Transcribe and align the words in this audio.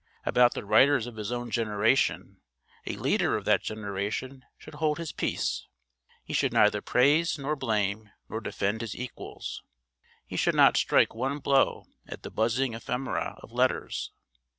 About 0.25 0.55
the 0.55 0.65
writers 0.65 1.05
of 1.05 1.15
his 1.15 1.31
own 1.31 1.51
generation 1.51 2.41
a 2.87 2.95
leader 2.97 3.37
of 3.37 3.45
that 3.45 3.61
generation 3.61 4.43
should 4.57 4.73
hold 4.73 4.97
his 4.97 5.11
peace, 5.11 5.67
he 6.23 6.33
should 6.33 6.51
neither 6.51 6.81
praise 6.81 7.37
nor 7.37 7.55
blame 7.55 8.09
nor 8.27 8.41
defend 8.41 8.81
his 8.81 8.95
equals; 8.95 9.61
he 10.25 10.35
should 10.37 10.55
not 10.55 10.75
strike 10.75 11.13
one 11.13 11.37
blow 11.37 11.85
at 12.07 12.23
the 12.23 12.31
buzzing 12.31 12.73
ephemerae 12.73 13.39
of 13.43 13.51
letters. 13.51 14.11